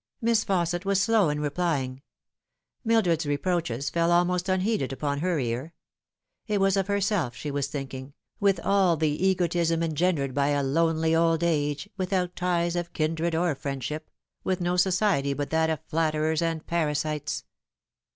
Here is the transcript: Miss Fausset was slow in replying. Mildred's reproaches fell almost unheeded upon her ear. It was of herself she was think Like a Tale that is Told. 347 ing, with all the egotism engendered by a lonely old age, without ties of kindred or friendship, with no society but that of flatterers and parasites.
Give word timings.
Miss 0.19 0.43
Fausset 0.43 0.83
was 0.83 0.99
slow 0.99 1.29
in 1.29 1.39
replying. 1.39 2.01
Mildred's 2.83 3.27
reproaches 3.27 3.91
fell 3.91 4.11
almost 4.11 4.49
unheeded 4.49 4.91
upon 4.91 5.19
her 5.19 5.37
ear. 5.37 5.75
It 6.47 6.59
was 6.59 6.75
of 6.75 6.87
herself 6.87 7.35
she 7.35 7.51
was 7.51 7.67
think 7.67 7.93
Like 7.93 7.93
a 7.93 8.01
Tale 8.01 8.07
that 8.07 8.47
is 8.47 8.55
Told. 8.55 8.99
347 9.01 9.05
ing, 9.05 9.29
with 9.29 9.29
all 9.29 9.29
the 9.29 9.29
egotism 9.29 9.83
engendered 9.87 10.33
by 10.33 10.47
a 10.59 10.63
lonely 10.63 11.15
old 11.15 11.43
age, 11.43 11.87
without 11.97 12.35
ties 12.35 12.75
of 12.75 12.93
kindred 12.93 13.35
or 13.35 13.53
friendship, 13.53 14.09
with 14.43 14.59
no 14.59 14.75
society 14.75 15.35
but 15.35 15.51
that 15.51 15.69
of 15.69 15.85
flatterers 15.85 16.41
and 16.41 16.65
parasites. 16.65 17.43